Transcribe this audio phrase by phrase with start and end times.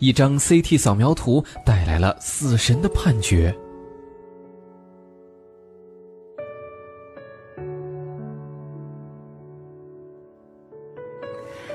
[0.00, 3.54] 一张 CT 扫描图带来了死神的判决。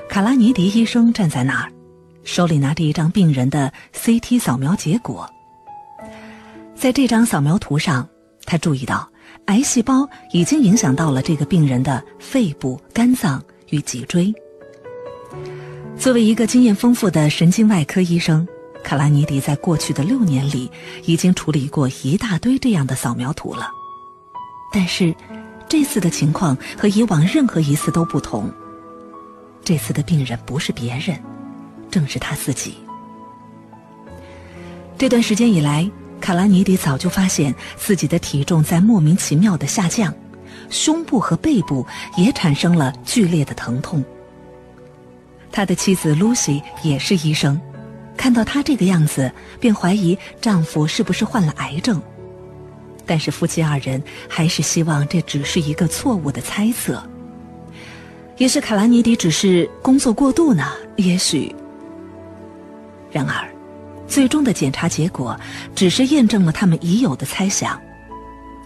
[0.08, 1.70] 卡拉尼迪医生站在那儿，
[2.24, 5.28] 手里拿着一张病人的 CT 扫描结果。
[6.74, 8.08] 在这张扫描图上，
[8.44, 9.08] 他注意到
[9.46, 14.34] 癌细胞已经影响到了这个病人的肺部、肝脏与脊椎。
[15.98, 18.46] 作为一个经验丰富的神经外科医生，
[18.84, 20.70] 卡拉尼迪在过去的六年里
[21.04, 23.70] 已经处理过一大堆这样的扫描图了。
[24.72, 25.14] 但是，
[25.68, 28.52] 这次的情况和以往任何一次都不同。
[29.64, 31.18] 这次的病人不是别人，
[31.90, 32.74] 正是他自己。
[34.96, 40.14] 这段时间以来，卡拉尼迪早就发现自己的体重在莫名其妙的下降，
[40.70, 41.84] 胸部和背部
[42.16, 44.04] 也产生了剧烈的疼痛。
[45.56, 47.58] 他的妻子露西也是医生，
[48.14, 51.98] 看到他这个样子，便怀疑丈夫是不是患了癌症。
[53.06, 57.02] 但是夫妻二人还是希望这只是一个错误的猜测。
[58.36, 61.50] 也许卡拉尼迪只是工作过度呢，也许。
[63.10, 63.48] 然而，
[64.06, 65.40] 最终的检查结果
[65.74, 67.80] 只是验证了他们已有的猜想：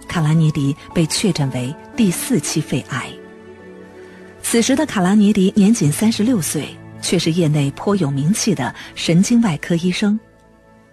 [0.08, 3.08] 卡拉尼迪被确诊为第四期肺癌。
[4.42, 6.66] 此时的卡拉尼迪年仅三十六岁，
[7.00, 10.18] 却是业内颇有名气的神经外科医生。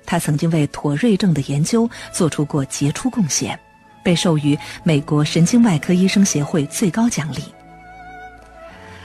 [0.06, 3.60] 他曾经为妥瑞症的研究做出过杰出贡献，
[4.04, 7.44] 被授予美国神经外科医生协会最高奖励。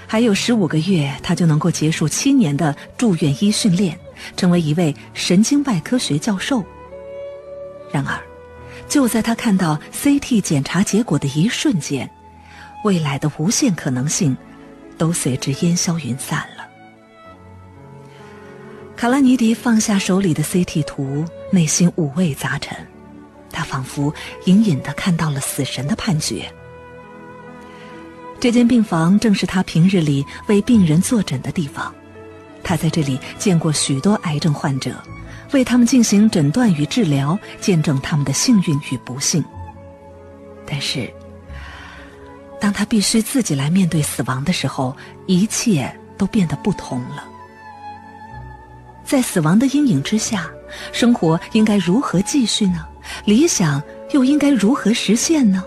[0.07, 3.99] 还有十五个月，他就能够结束七年的住院医训练，
[4.37, 6.63] 成为一位神经外科学教授。
[7.91, 8.21] 然而，
[8.89, 12.09] 就在他看到 CT 检查结果的一瞬间，
[12.85, 14.37] 未来的无限可能性
[14.99, 16.62] 都随之烟消云散了。
[19.03, 22.87] 卡拉尼迪放下手里的 CT 图，内心五味杂陈，
[23.51, 26.49] 他仿佛隐隐的看到了死神的判决。
[28.39, 31.93] 这间病房正是他平日里为病人坐诊的地方，
[32.63, 34.95] 他在这里见过许多癌症患者，
[35.51, 39.45] 为他们进行诊断与治疗，见证他们的幸运与不幸。
[40.65, 41.13] 但是，
[42.61, 47.31] 当他必须自己来面对死亡的时候，一切都变得不同了。
[49.13, 50.51] 在死亡的阴影之下，
[50.91, 52.87] 生活应该如何继续呢？
[53.27, 55.63] 理想又应该如何实现呢？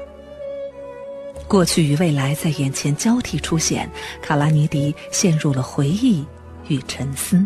[1.47, 3.87] 过去与未来在眼前交替出现，
[4.19, 6.25] 卡拉尼迪陷入了回忆
[6.69, 7.45] 与沉思。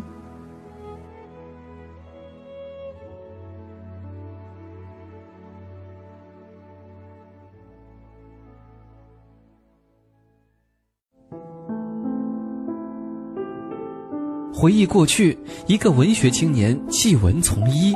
[14.59, 17.95] 回忆过去，一个文学青年弃文从医。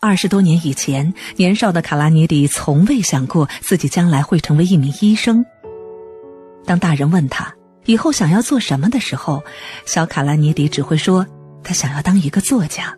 [0.00, 5.44] 二十多年以前，年少的卡拉尼迪从未想过自己将来会成为一名医生。
[6.64, 7.52] 当大人问他
[7.86, 9.42] 以后想要做什么的时候，
[9.84, 11.26] 小卡拉尼迪只会说
[11.64, 12.96] 他想要当一个作家。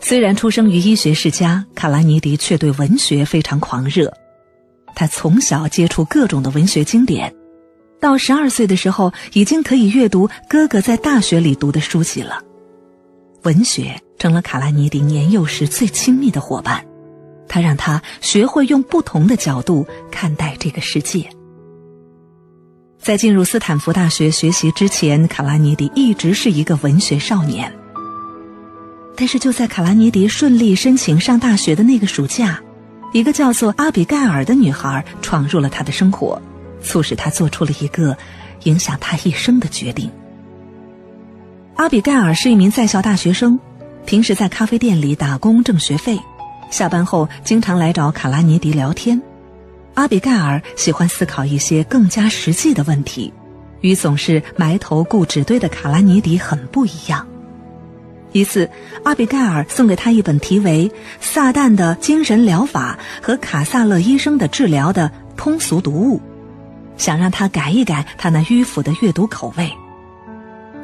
[0.00, 4.12] 虽然出生于医学世家，卡拉尼迪却对文学非常狂热。
[4.94, 7.34] 他从小接触各种的文学经典，
[8.00, 12.40] 到十二岁的时候，已经可以阅读哥哥在大学里读的书籍了。
[13.42, 16.84] 文学成了卡拉尼迪年幼时最亲密的伙伴，
[17.48, 21.28] 他让他学会用不同的角度看待这个世界。
[22.98, 27.76] 在进入斯坦福大学学习之前，卡拉尼迪一直是一个文学少年。
[29.16, 32.62] 但是就在卡拉尼迪顺利申请上大学的那个暑假，
[33.12, 36.40] 一个叫做阿比盖尔的女孩闯入了他的生活，
[36.82, 38.16] 促使他做出了一个
[38.64, 40.10] 影响他一生的决定。
[41.74, 43.60] 阿比盖尔是一名在校大学生，
[44.06, 46.18] 平时在咖啡店里打工挣学费，
[46.70, 49.20] 下班后经常来找卡拉尼迪聊天。
[49.94, 53.30] 阿比盖尔喜欢思考一些更加实际的问题，
[53.82, 57.26] 与总是埋头顾纸堆的卡拉尼迪很不一样。
[58.32, 58.68] 一次，
[59.04, 60.88] 阿比盖尔送给他一本题为
[61.20, 66.20] 《撒旦的精神疗法和卡萨勒医生的治疗》的通俗读物，
[66.96, 69.70] 想让他改一改他那迂腐的阅读口味。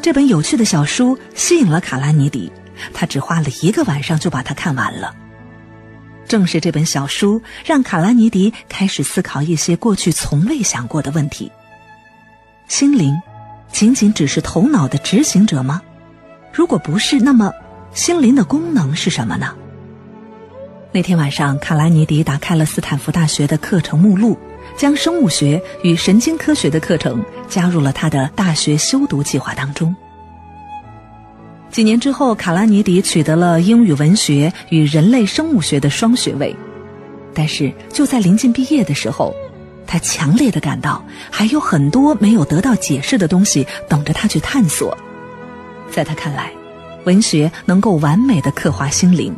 [0.02, 2.52] 这本有趣的小书吸引了卡拉尼迪，
[2.92, 5.14] 他只花了一个晚上就把它看完了。
[6.26, 11.50] 正是这本小书，让卡拉尼迪开始思考一些过去从未想过的问题。
[12.68, 13.18] 心灵，
[13.72, 15.80] 仅仅只是头脑的执行者吗？
[16.58, 17.52] 如果不是，那么
[17.94, 19.54] 心灵的功能是什么呢？
[20.90, 24.36] 那天晚上，卡拉尼迪打开了斯坦福大学的课程目录，
[24.76, 29.94] 将生物学与神经科学的课程加入了他的大学修读计划当中。
[31.70, 36.56] 几年之后，卡拉尼迪取得了英语文学与人类生物学的双学位。
[37.32, 39.32] 但是就在临近毕业的时候，
[39.86, 44.98] 他强烈的感到还有很多没有得到解释的东西等着他去探索。
[45.90, 46.50] 在他看来，
[47.04, 49.34] 文学能够完美的刻画心灵。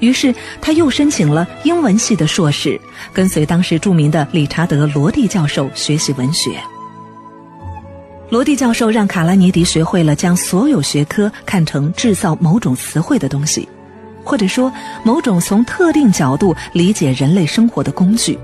[0.00, 2.80] 于是他又申请了英文系的硕士，
[3.12, 6.60] 跟随当时著名的理查德·罗蒂教授学习文学。
[8.28, 13.68] 罗蒂教授让卡拉尼迪学会了将所有学科看成制造某种词汇的东西，
[14.24, 14.72] 或者说
[15.04, 18.36] 某种从特定角度理解人类生活的工具。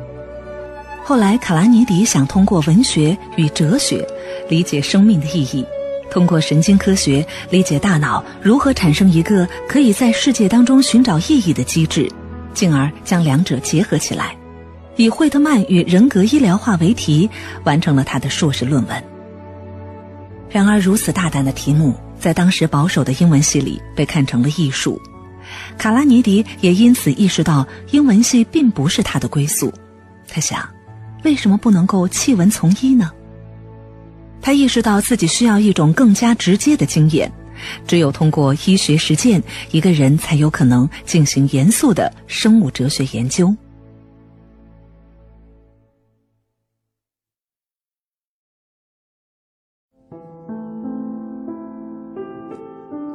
[1.02, 4.06] 后来，卡拉尼迪想通过文学与哲学
[4.48, 5.64] 理解生命的意义。
[6.10, 12.10] 通过神经科学理解大脑如何产生一个可以在世界当中寻找意义的机制，
[12.54, 14.36] 进而将两者结合起来，
[14.96, 17.28] 以惠特曼与人格医疗化为题，
[17.64, 19.04] 完成了他的硕士论文。
[20.50, 25.00] 然而，如此大胆的题目，在当时保守的英文系里被看成了艺术。
[25.76, 29.72] 卡拉尼迪也因此意识到，英文系并不是他的归宿。
[30.26, 30.66] 他想，
[31.22, 33.10] 为什么不能够弃文从医呢？
[34.40, 37.30] 他意识到自己需要一种更加直接的经验，
[37.86, 39.42] 只有通过医学实践，
[39.72, 43.54] 一个人才有可能进行严肃的生物哲学研究。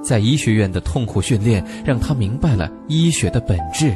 [0.03, 3.95] 在医学院的痛苦训练，让他明白了医学的本质。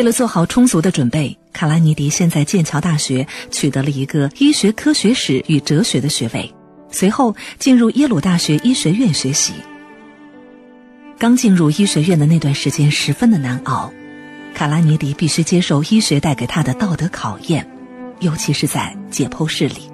[0.00, 6.50] 为了做好充足的准备，卡拉尼迪先在剑桥大学取得了一个医学科学史与哲学的学位，
[6.90, 9.52] 随后进入耶鲁大学医学院学习。
[11.18, 13.92] 刚进入医学院的那段时间十分的难熬，
[14.54, 17.68] 卡拉尼迪必须接受医学带给他的道德考验，
[18.20, 19.90] 尤其是在解剖室里。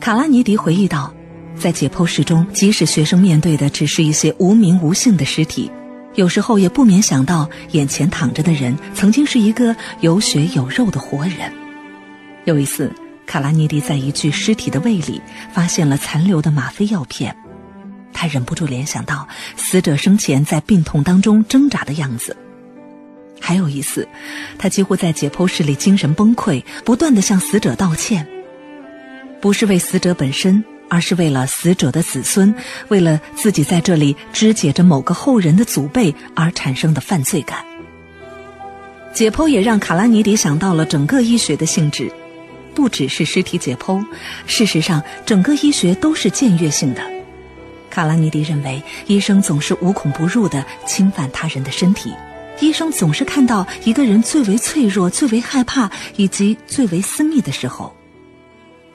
[0.00, 1.14] 卡拉尼迪回忆道，
[1.58, 5.70] 在解剖室中，即使学生面对的只是一些无名无姓的尸体。
[6.14, 11.52] 有时候也不免想到，眼前躺着的人曾经是一个有血有肉的活人。
[12.44, 12.92] 有一次，
[13.24, 15.22] 卡拉尼迪在一具尸体的胃里
[15.52, 17.34] 发现了残留的吗啡药片，
[18.12, 19.26] 他忍不住联想到
[19.56, 22.36] 死者生前在病痛当中挣扎的样子。
[23.40, 24.06] 还有一次，
[24.58, 28.28] 他几乎在解剖室里精神崩溃，不断的向死者道歉，
[29.40, 30.62] 不是为死者本身。
[30.92, 32.54] 而是为了死者的子孙，
[32.88, 37.64] 为了自己在这里肢解着某个后人的祖辈而产生的犯罪感。
[39.14, 42.12] 解剖也让卡拉尼迪想到了整个医学的性质，
[42.74, 44.04] 不只是尸体解剖，
[44.46, 47.02] 事实上整个医学都是僭越性的。
[47.88, 52.12] 卡拉尼迪认为，医生总是无孔不入地侵犯他人的身体，
[52.60, 57.96] 医生总是看到一个人最为脆弱、最为害怕以及最为私密的时候。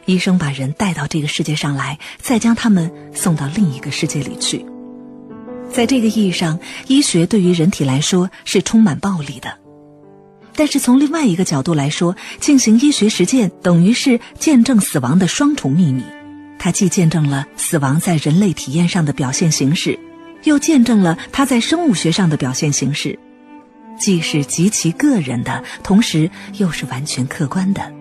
[0.08, 4.66] 医生把人带到这个世界上来，再将他们送到另一个世界里去。
[5.70, 9.58] 在这个意义上，医学对于人体来说是充满暴力的。
[10.56, 16.04] 但是从另外一个角度来说，进行医学实践等于是见证死亡的双重秘密。
[16.58, 20.00] 它既见证了死亡在人类体验上的表现形式，
[20.44, 23.20] 又见证了它在生物学上的表现形式，
[24.00, 27.92] 既是极其个人的，同时又是完全客观的。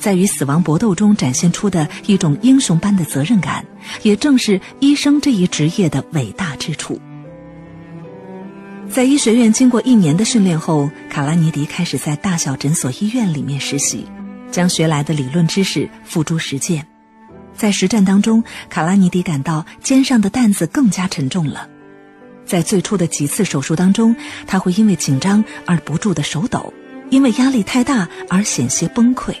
[0.00, 3.64] 在与死亡搏斗中展现出的一种英雄般的责任感，
[4.02, 6.98] 也正是医生这一职业的伟大之处。
[8.88, 14.04] 在医学院经过一年的训练后，卡拉尼迪开始在大小诊所医院里面实习，
[14.50, 16.84] 将学来的理论知识付诸实践。
[17.54, 21.68] 在实战当中，卡拉尼迪感到肩上的担子更加沉重了。
[22.46, 24.16] 在最初的几次手术当中，
[24.46, 26.72] 他会因为紧张而不住的手抖，
[27.10, 29.34] 因为压力太大而险些崩溃。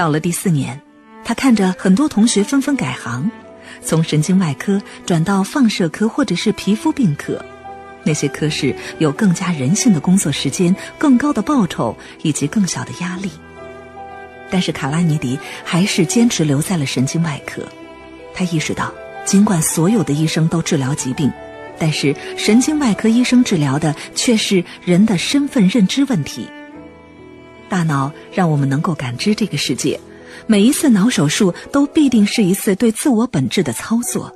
[0.00, 0.80] 到了第四年，
[1.22, 3.30] 他看着很多同学纷纷改行，
[3.82, 7.44] 从神经外科转到放射科或者是皮肤病科，
[8.02, 13.30] 那些科室有更加人性的工作时间、更高的报酬以及更小的压力。
[14.50, 17.62] 但是卡拉尼迪还是坚持留在了神经外科。
[18.32, 18.90] 他意识到，
[19.26, 21.30] 尽管所有的医生都治疗疾病，
[21.78, 26.48] 但是神经外科医生治疗的却是人的身份认知问题。
[27.70, 29.98] 大脑让我们能够感知这个世界，
[30.48, 34.30] 每一次脑手术都必定是一次对自我本质的操作。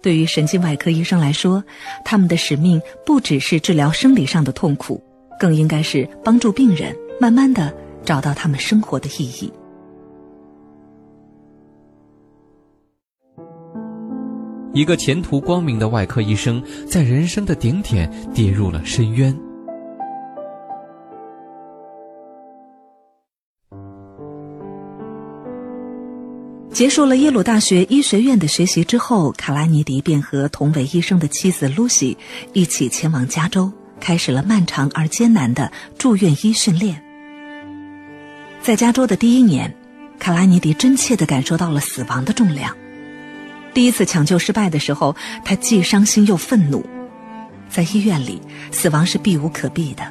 [0.00, 1.62] 对于神经外科医生来说，
[2.04, 5.02] 他们的使命不只是治疗生理上的痛苦，
[5.38, 7.74] 更应该是帮助病人慢慢的
[8.04, 9.52] 找到他们生活的意义。
[14.72, 19.36] 一个前途光明的外科医生，在人生的顶点跌入了深渊。
[26.78, 32.16] 结束了耶鲁大学医学院的学习之后，卡拉尼迪便和同为医生的妻子露西
[32.52, 37.02] 一起前往加州，开始了漫长而艰难的住院医训练。
[38.62, 39.74] 在加州的第一年，
[40.20, 42.72] 卡拉尼迪真切地感受到了死亡的重量。
[43.74, 46.86] 第一次抢救失败的时候，他既伤心又愤怒。
[47.68, 50.08] 在医院里，死亡是避无可避的，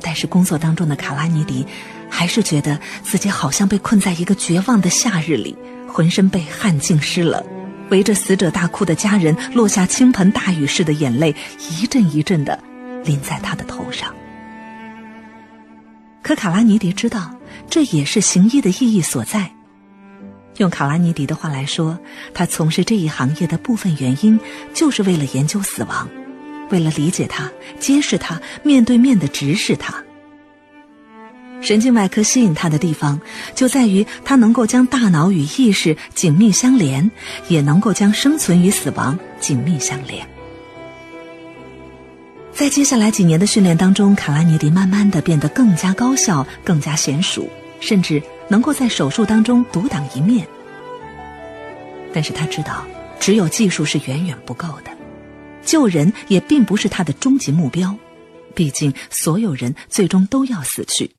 [0.00, 1.66] 但是工作当中的卡拉尼迪，
[2.14, 5.56] 还是觉得自己好像被困在一个绝望的夏日里，
[5.88, 7.42] 浑身被汗浸湿了，
[7.88, 11.34] 围着死者大哭的家人落下倾盆大雨似的眼泪，
[11.70, 12.62] 一阵一阵的
[13.02, 14.14] 淋在他的头上。
[16.22, 17.34] 可卡拉尼迪知道，
[17.70, 19.50] 这也是行医的意义所在。
[20.58, 21.98] 用卡拉尼迪的话来说，
[22.34, 24.38] 他从事这一行业的部分原因，
[24.74, 26.06] 就是为了研究死亡，
[26.70, 27.50] 为了理解它、
[27.80, 29.94] 揭示它、面对面的直视它。
[31.62, 33.18] 神经外科吸引他的地方，
[33.54, 37.08] 就在于他能够将大脑与意识紧密相连，
[37.48, 40.26] 也能够将生存与死亡紧密相连。
[42.52, 47.48] 在接下来几年的训练当中，卡拉尼迪慢慢的变得更加高效、更加娴熟，
[47.80, 50.46] 甚至能够在手术当中独当一面。
[52.12, 52.84] 但是他知道，
[53.18, 54.90] 只有技术是远远不够的，
[55.64, 57.96] 救人也并不是他的终极目标。
[58.54, 61.10] 毕竟，所有人最终都要死去。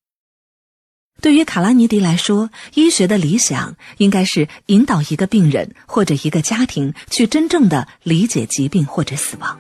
[1.22, 9.58] 对于卡拉尼迪来说，医学的理想应该是引导一个病人或者一个家庭去真正的理解疾病或者死亡。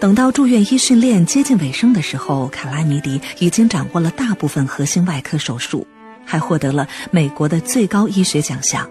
[0.00, 5.86] 等到住院医训练接近尾声的时候，卡拉尼迪已经掌握了大部分核心外科手术，
[6.24, 8.88] 还获得了美国的最高医学奖项。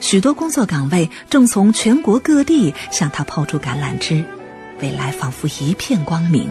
[0.00, 4.24] 许多工作岗位正从全国各地向他抛出橄榄枝，
[4.80, 6.48] 未来仿佛一片光明。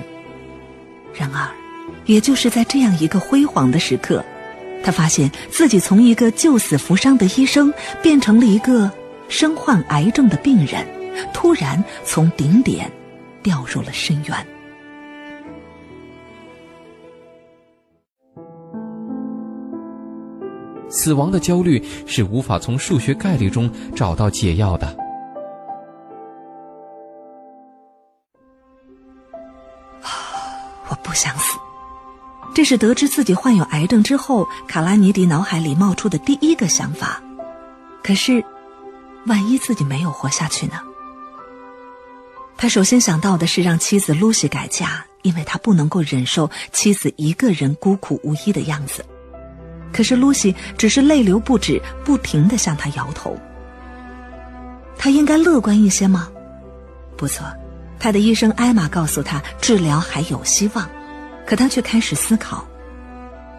[1.13, 1.50] 然而，
[2.07, 4.25] 也就是在这样一个辉煌的时刻，
[4.83, 7.71] 他发现自己从一个救死扶伤的医生
[8.01, 8.91] 变成了一个
[9.29, 10.83] 身患癌症的病人，
[11.31, 12.91] 突然从顶点。
[13.43, 14.47] 掉入了深渊。
[20.89, 25.06] 死亡的焦虑是无法从数学概率中找到解药的。
[32.57, 37.21] 这是得知自己患有癌症之后，卡拉尼迪脑海里冒出的第一个想法。
[38.03, 38.43] 可是，
[39.27, 40.79] 万一自己没有活下去呢？
[42.57, 49.05] 他首先想到的是让妻子露西改嫁，因为他不能够忍受妻子一个人孤苦无依的样子。
[49.93, 53.37] 可是露西只是泪流不止，不停的向他摇头。
[54.97, 56.27] 他应该乐观一些吗？
[57.15, 57.45] 不错，
[57.99, 60.89] 他的医生艾玛告诉他治疗还有希望，
[61.47, 62.67] 可他却开始思考：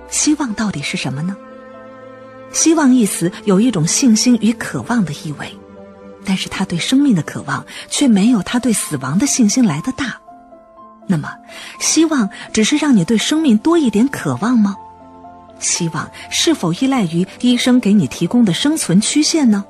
[0.09, 1.35] 希望到底是什么呢？
[2.53, 5.51] 希望一词有一种信心与渴望的意味。
[6.25, 10.21] 但是他对生命的渴望却没有他对死亡的信心来的大。
[11.07, 11.31] 那么，
[11.81, 14.77] 希望只是让你对生命多一点渴望吗？
[15.59, 19.65] 希望是否依赖于医生给你提供的生存曲线呢？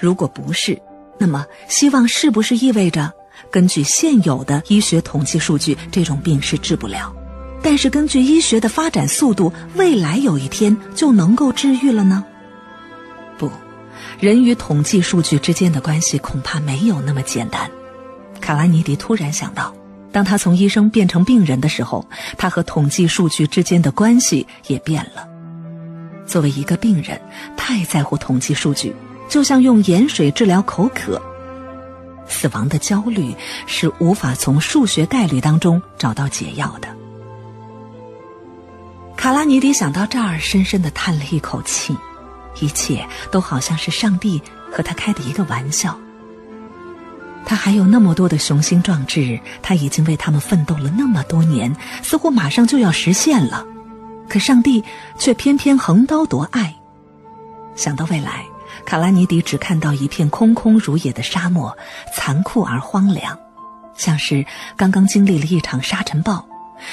[0.00, 0.76] 如果不是，
[1.18, 3.12] 那么希望是不是意味着
[3.48, 7.14] 根据现有的医学统计数据，这种病是治不了？
[7.62, 12.24] 但是根据医学的发展速度，未来有一天就能够治愈了呢？
[13.38, 13.50] 不。
[14.18, 17.70] 人与统计数据之间的关系恐怕没有那么简单。
[18.40, 19.74] 卡拉尼迪突然想到，
[20.12, 25.26] 当他从医生变成病人的时候，他和统计数据之间的关系也变了。
[26.26, 27.20] 作为一个病人，
[27.56, 28.94] 太在乎统计数据，
[29.28, 31.20] 就像用盐水治疗口渴。
[32.26, 33.34] 死亡的焦虑
[33.66, 36.99] 是无法从数学概率当中找到解药的。
[39.20, 41.94] 卡拉尼迪想到这儿，深深的叹了一口气。
[42.58, 44.40] 一切都好像是上帝
[44.72, 46.00] 和他开的一个玩笑。
[47.44, 53.66] 他还有那么多的雄心壮志，他已经为他们奋斗了那么多年，似乎马上就要实现了。
[54.26, 54.82] 可上帝
[55.18, 56.74] 却偏偏横刀夺爱。
[57.76, 58.46] 想到未来，
[58.86, 61.76] 卡拉尼迪只看到一片空空如也的沙漠，
[62.16, 63.38] 残酷而荒凉，
[63.94, 64.46] 像是
[64.78, 66.46] 刚刚经历了一场沙尘暴，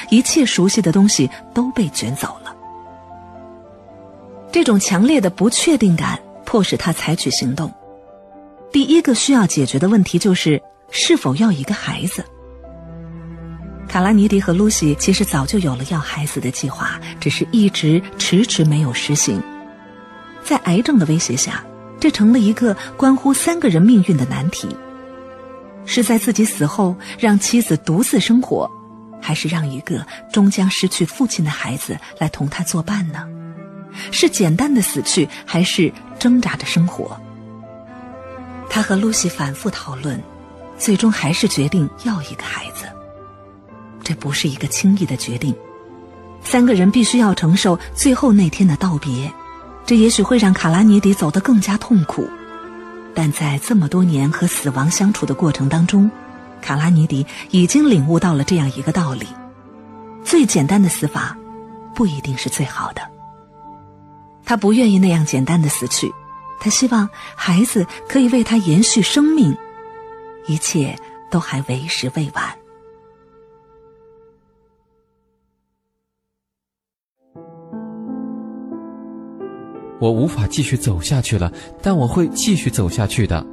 [0.10, 2.56] 一切熟悉的东西都被卷走了。
[4.52, 7.72] 这种强烈的不确定感迫使他采取行动。
[8.72, 12.24] 第一个需要解决的问题就是是否要一个孩子。
[13.88, 19.42] 卡拉尼迪和露西其实早就有了要孩子的计划，只是一直迟迟没有实行。
[20.44, 21.64] 在癌症的威胁下，
[22.00, 24.68] 这成了一个关乎三个人命运的难题：
[25.86, 28.70] 是在自己死后让妻子独自生活，
[29.22, 33.28] 还是让一个终将失去父亲的孩子来同他作伴呢？
[34.12, 37.20] 是简单的死去，还是挣扎着生活？
[38.70, 40.22] 他和露西反复讨论，
[40.78, 42.86] 最终还是决定要一个孩子。
[44.04, 45.56] 这不是一个轻易的决定，
[46.44, 49.32] 三个人必须要承受最后那天的道别。
[49.86, 52.30] 这也许会让卡拉尼迪走得更加痛苦，
[53.16, 56.12] 但在这么多年和死亡相处的过程当中，
[56.62, 59.28] 卡拉尼迪已经领悟到了这样一个道理：
[60.24, 61.38] 最简单的死法，
[61.96, 63.02] 不一定是最好的。
[64.46, 66.14] 他不愿意那样简单的死去，
[66.60, 69.56] 他希望孩子可以为他延续生命，
[70.48, 70.98] 一切
[71.30, 72.44] 都还为时未晚。
[80.00, 83.46] 我无法继续走下去了，但我会继续走下去的。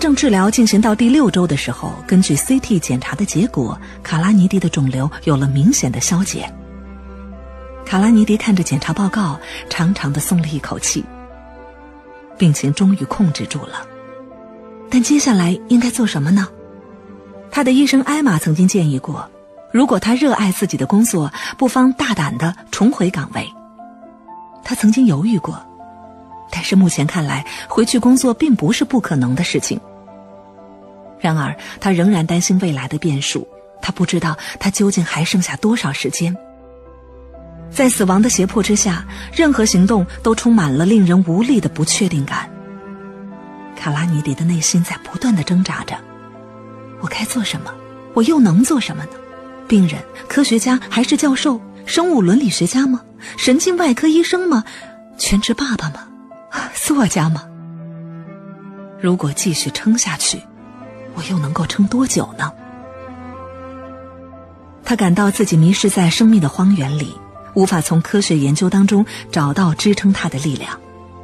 [0.00, 6.50] 症治疗进行到第六周的时候，根据 CT 检查的结果，卡拉尼迪的肿瘤有了明显的消减。
[7.84, 9.38] 卡拉尼迪看着检查报告，
[9.68, 11.04] 长长的松了一口气，
[12.38, 13.86] 病情终于控制住了。
[14.88, 16.48] 但接下来应该做什么呢？
[17.50, 19.28] 他的医生艾玛曾经建议过，
[19.70, 23.46] 如果他热爱自己的工作，不妨大胆的重回岗位。
[24.64, 25.60] 他曾经犹豫过，
[26.50, 29.78] 但是目前看来，回去工作并不是不可能的事情。
[31.20, 33.46] 然而，他仍然担心未来的变数，
[33.82, 36.36] 他不知道他究竟还剩下多少时间。
[37.70, 42.50] 在死亡的胁迫之下，任何行动都充满了令人无力的不确定感。
[43.76, 45.96] 卡拉尼迪的内心在不断的挣扎着。
[47.00, 47.72] 我该做什么？
[48.12, 49.10] 我又能做什么呢？
[49.68, 53.00] 病人、科学家还是教授、生物伦理学家吗？
[53.36, 54.64] 神经外科医生吗？
[55.16, 56.08] 全职爸爸吗？
[56.74, 57.44] 作家吗？
[59.00, 60.42] 如果继续撑下去，
[61.14, 62.52] 我又能够撑多久呢？
[64.84, 67.14] 他感到自己迷失在生命的荒原里，
[67.54, 70.78] 无法从科学研究当中找到支撑他的力量。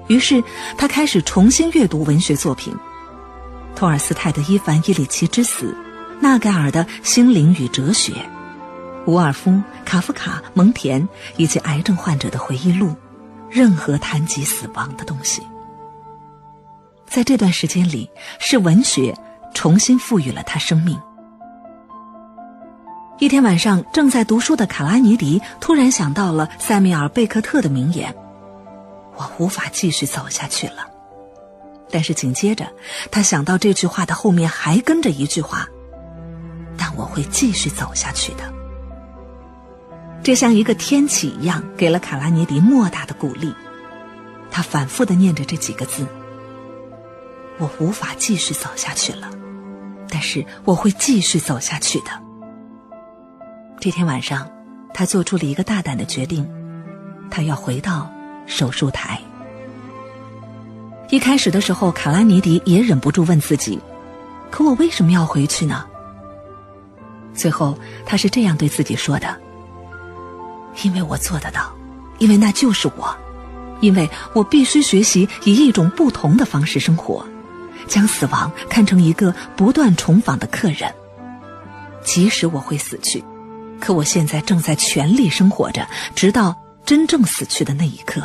[0.06, 0.42] 于是，
[0.78, 2.72] 他开始重新阅读文学作品。
[3.74, 5.66] 托尔斯泰的《伊凡·伊里奇之死》，
[6.20, 8.12] 纳盖尔的《心灵与哲学》，
[9.06, 12.94] 伍尔夫、卡夫卡、蒙田以及癌症患者的回忆录，
[13.50, 15.42] 任何谈及死亡的东西。
[17.04, 19.12] 在这段时间里，是文学
[19.56, 21.00] 重新赋予了他生命。
[23.18, 28.14] 一天晚上，正在读书的卡拉尼迪突然想到了塞缪尔·贝克特的名言
[29.16, 30.86] ：“我无法继续走下去了。”
[31.90, 32.66] 但是紧接着，
[33.10, 35.66] 他想到这句话的后面还跟着一句话
[36.76, 38.52] ：“但我会继续走下去的。”
[40.22, 43.54] 这像一个天启一样，给了卡拉尼迪莫大的鼓励。
[44.50, 46.06] 他反复的念着这几个字
[47.56, 49.30] ：“我无法继续走下去了，
[50.08, 52.10] 但是我会继续走下去的。”
[53.80, 54.48] 这天晚上，
[54.94, 56.48] 他做出了一个大胆的决定：
[57.30, 58.10] 他要回到
[58.46, 59.20] 手术台。
[61.10, 63.78] 一开始的时候，卡拉尼迪也忍不住问自己
[64.50, 65.86] ：“可我为什么要回去呢？”
[67.32, 69.36] 最后，他是这样对自己说的
[70.82, 71.70] ：“因为我做得到，
[72.18, 73.14] 因为那就是我，
[73.80, 77.24] 因为我必须学习以一种不同的方式生活，
[77.86, 80.92] 将死亡看成一个不断重访的客人。
[82.02, 83.24] 即使我会死去，
[83.80, 88.22] 可我现在正在全力生活着，直到真正死去的那一刻。”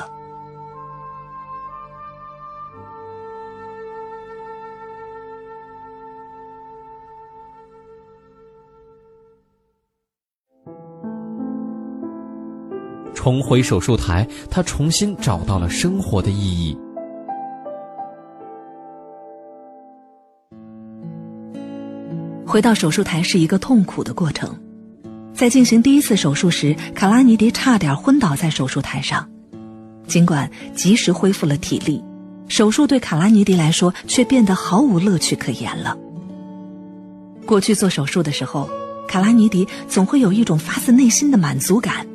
[13.14, 16.76] 重回手术台，他重新找到了生活的意义。
[22.52, 24.54] 回到手术台是一个痛苦的过程，
[25.34, 29.30] 在进行第一次手术时，卡拉尼迪差点昏倒在手术台上。
[30.06, 32.04] 尽管及时恢复了体力，
[32.50, 35.98] 手术对卡拉尼迪来说却变得毫无乐趣可言了。
[37.46, 38.70] 过去做手术的时候，
[39.08, 42.06] 卡拉尼迪总会有一种发自内心的满足感。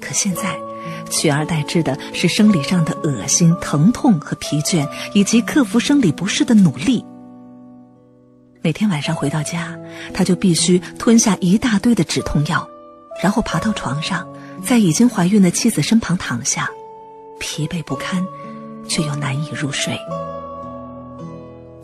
[0.00, 0.56] 可现在，
[1.08, 7.04] 取而代之的是生理上的恶心、疼痛和疲倦，以及克服生理不适的努力。
[8.60, 9.78] 每天晚上回到家，
[10.12, 12.68] 他就必须吞下一大堆的止痛药，
[13.22, 14.26] 然后爬到床上，
[14.64, 16.68] 在已经怀孕的妻子身旁躺下，
[17.38, 18.24] 疲惫不堪，
[18.88, 19.96] 却又难以入睡。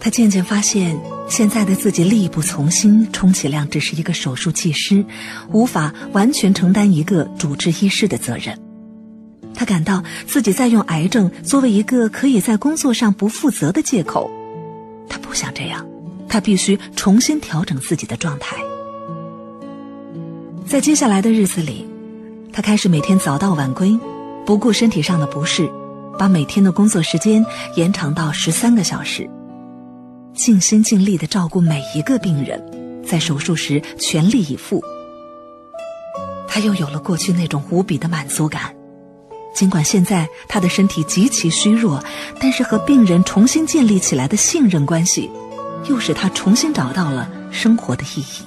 [0.01, 5.05] 他渐渐发现，现在的自己力不从心，充其量只是一个手术技师，
[5.53, 8.59] 无法完全承担一个主治医师的责任。
[9.55, 14.29] 他感到自己在用癌症作为一个可以在工作上不负责的借口。
[15.09, 15.87] 他不想这样，
[16.29, 18.57] 他必须重新调整自己的状态。
[20.67, 21.87] 在接下来的日子里，
[22.53, 23.99] 他开始每天早到晚归，
[24.47, 25.71] 不顾身体上的不适，
[26.19, 27.45] 把每天的工作时间
[27.77, 29.29] 延长到十三个小时，
[30.33, 32.61] 尽心尽力的照顾每一个病人，
[33.07, 34.83] 在手术时全力以赴。
[36.49, 38.75] 他又有了过去那种无比的满足感。
[39.55, 42.03] 尽管现在他的身体极其虚弱，
[42.41, 45.31] 但是和病人重新建立起来的信任关系，
[45.89, 48.45] 又使他重新找到了生活的意义。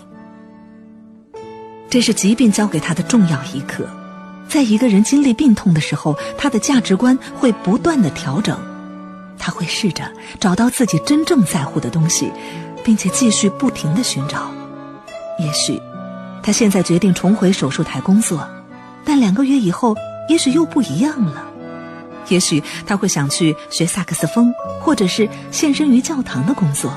[1.90, 3.88] 这是疾病教给他的重要一课。
[4.48, 8.58] 在一个人经历病痛的时候，他的价值观会不断的调整，
[9.38, 12.32] 他会试着找到自己真正在乎的东西，
[12.84, 14.52] 并且继续不停的寻找。
[15.40, 15.82] 也许，
[16.42, 18.48] 他现在决定重回手术台工作，
[19.04, 19.96] 但两个月以后。
[20.30, 21.42] 也许又不一样了，
[22.28, 26.92] 也许他会想去学萨克斯风，或者是献身于教堂的工作。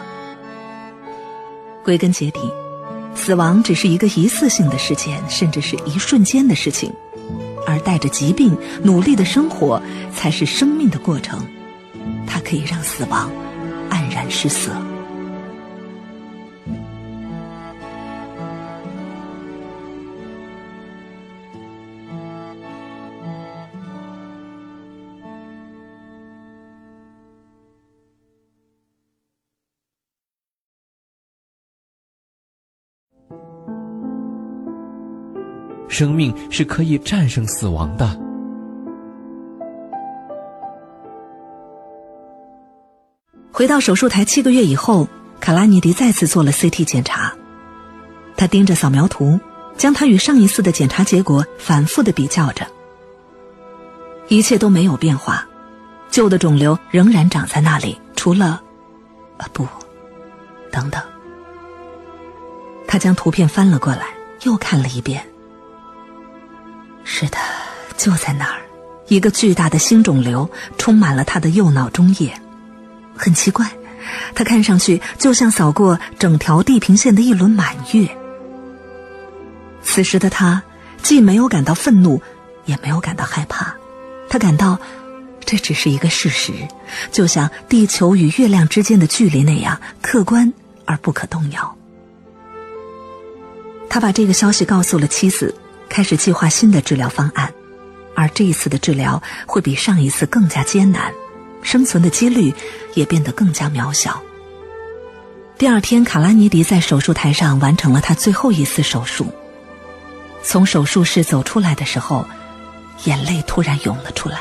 [1.85, 2.41] 归根结底，
[3.15, 6.93] 死亡只是一个一次性的事件，甚至是一瞬间的事情，
[7.67, 9.81] 而带着疾病努力的生活
[10.15, 11.41] 才是生命的过程。
[12.27, 13.31] 它可以让死亡
[13.91, 14.71] 黯然失色。
[35.91, 38.19] 生命是可以战胜死亡的。
[43.53, 45.09] 回到手术台七个月以后，
[45.41, 47.35] 卡拉尼迪再次做了 CT 检查。
[48.37, 49.39] 他盯着扫描图，
[49.77, 52.67] 将它与上一次的检查结果反复的比较着。
[54.29, 55.47] 一切都没有变化，
[56.09, 58.63] 旧的肿瘤仍然长在那里，除了……
[59.37, 59.67] 啊不，
[60.71, 61.03] 等等。
[62.87, 64.07] 他将图片翻了过来，
[64.45, 65.30] 又看了一遍。
[67.05, 67.39] 是的，
[67.97, 68.61] 就在那儿，
[69.09, 72.33] 一个巨大的新肿瘤充满了他的右脑中叶。
[73.17, 73.71] 很奇怪，
[74.35, 78.09] 他看上去就像扫过整条地平线的一轮满月。
[79.83, 80.63] 此时的他
[81.03, 82.23] 既没有感到愤怒，
[82.65, 83.75] 也没有感到害怕，
[84.29, 84.79] 他感到
[85.45, 86.53] 这只是一个事实，
[87.11, 90.53] 就像地球与月亮之间的距离那样客观
[90.85, 91.77] 而不可动摇。
[93.89, 95.55] 他把这个消息告诉了妻子。
[95.91, 97.53] 开始计划新的治疗方案，
[98.15, 101.13] 而这一次的治疗会比上一次更加艰难，
[101.63, 102.55] 生存的几率
[102.95, 104.23] 也变得更加渺小。
[105.59, 109.35] 第二天，卡拉尼迪在手术台上完成了他最后一次手术。
[110.43, 112.27] 从手术室走出来的时候，
[113.05, 114.39] 眼泪突然涌了出来。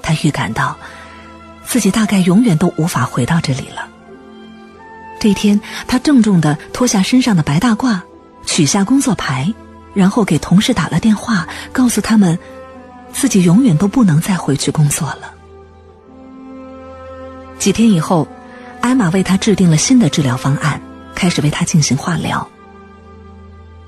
[0.00, 0.78] 他预感到
[1.66, 3.88] 自己大概永远都无法回到这里了。
[5.18, 8.00] 这天，他郑重的脱下身上的白大褂，
[8.46, 9.52] 取下工作牌。
[9.98, 12.38] 然后给同事打了电话，告诉他们，
[13.12, 15.34] 自己永远都不能再回去工作了。
[17.58, 18.28] 几天以后，
[18.80, 20.80] 艾玛为他制定了新的治疗方案，
[21.16, 22.48] 开始为他进行化疗。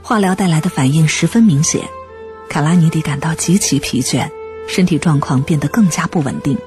[0.02, 1.80] 化疗带来的反应十分明显，
[2.48, 4.28] 卡拉尼迪感到极其疲倦，
[4.66, 6.58] 身体状况变得更加不稳定。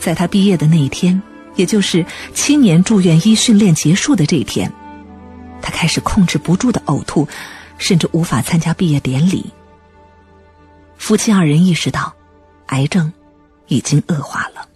[0.00, 1.22] 在他毕业的那一天，
[1.54, 4.72] 也就是七年住院医训练结束的这一天，
[5.62, 7.28] 他开始控制不住的呕吐。
[7.78, 9.46] 甚至无法参加毕业典礼。
[10.96, 12.12] 夫妻二人意识到，
[12.66, 13.12] 癌症
[13.68, 14.66] 已经恶化了。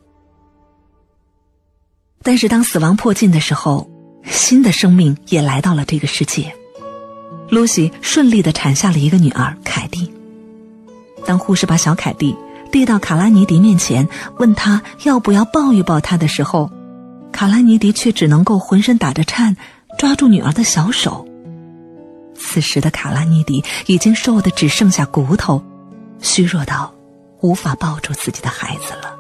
[2.23, 3.89] 但是当死亡迫近的时候，
[4.25, 6.55] 新的生命也来到了这个世界。
[7.49, 10.13] 露西顺利的产下了一个女儿凯蒂。
[11.25, 12.37] 当护士把小凯蒂
[12.71, 14.07] 递到卡拉尼迪面前，
[14.39, 16.71] 问他要不要抱一抱她的时候，
[17.33, 19.57] 卡拉尼迪却只能够浑身打着颤，
[19.99, 21.27] 抓住女儿的小手。
[22.42, 25.62] 此时的卡拉尼迪已经瘦的只剩下骨头，
[26.20, 26.92] 虚弱到
[27.42, 29.14] 无法抱住自己的孩子了。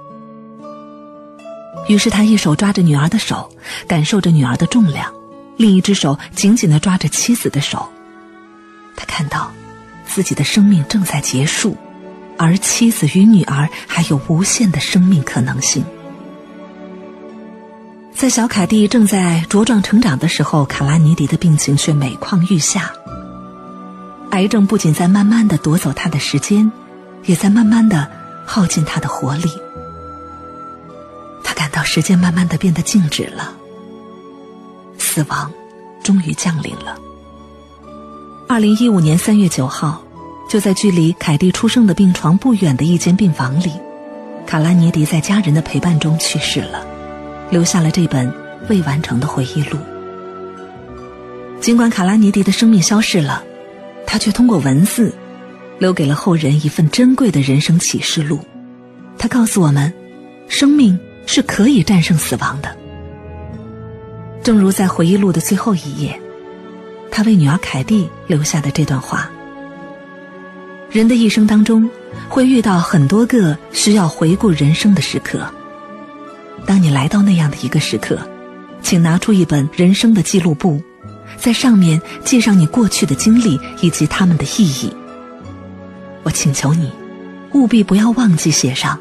[1.86, 3.48] 于是他一手抓着女儿的手，
[3.86, 5.12] 感受着女儿的重量，
[5.56, 7.88] 另一只手紧紧的抓着妻子的手。
[8.96, 9.50] 他看到
[10.06, 11.76] 自己的生命正在结束，
[12.38, 15.84] 而妻子与女儿还有无限的生命可能性。
[18.14, 22.92] 在小凯蒂正在茁壮成长的时候，卡拉尼迪的病情却每况愈下。
[24.30, 26.70] 癌症不仅在慢慢的夺走他的时间，
[27.24, 28.08] 也在慢慢的
[28.46, 29.50] 耗尽他的活力。
[31.42, 33.54] 他感到时间慢慢的变得静止了，
[34.98, 35.52] 死亡
[36.02, 36.96] 终于降临了。
[38.48, 40.02] 二零一五年三月九号，
[40.48, 43.72] 就在距离凯蒂出生的病床不远的一间病房里，
[44.46, 46.86] 卡拉尼迪在家人的陪伴中去世了，
[47.50, 48.32] 留下了这本
[48.68, 49.76] 未完成的回忆录。
[51.60, 53.44] 尽管卡拉尼迪的生命消逝了，
[54.12, 55.14] 他却通过文字，
[55.78, 58.40] 留给了后人一份珍贵的人生启示录。
[59.16, 59.92] 他告诉我们，
[60.48, 62.76] 生命是可以战胜死亡的。
[64.42, 66.20] 正如在回忆录的最后一页。
[67.08, 69.30] 他为女儿凯蒂留下的这段话：
[70.90, 71.88] 人的一生当中，
[72.28, 75.46] 会遇到很多个需要回顾人生的时刻。
[76.66, 78.18] 当你来到那样的一个时刻，
[78.82, 80.82] 请拿出一本人生的记录簿，
[81.40, 84.94] 在上面记上你过去的经历以及他们的意义。
[86.22, 86.92] 我请求你，
[87.54, 89.00] 务必不要忘记写上，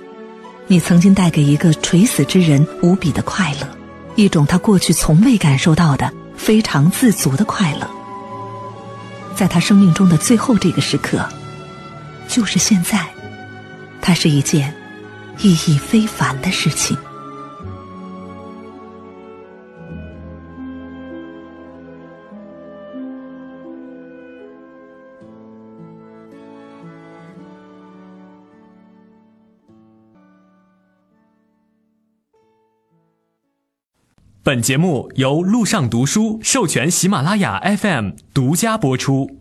[0.68, 3.68] 你曾经带给一个垂死之人无比的快乐，
[4.16, 7.90] 一种他过去从未感受到的非常自足的快乐。
[9.36, 11.28] 在他生命中的最后这个时刻，
[12.28, 13.06] 就是现在，
[14.02, 14.74] 它是一件
[15.40, 16.98] 意义非凡的事情。
[34.42, 39.39] 本节目由路上读书授权喜马拉雅 FM 独家播出。